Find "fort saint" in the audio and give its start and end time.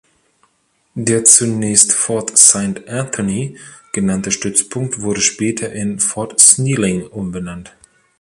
1.93-2.89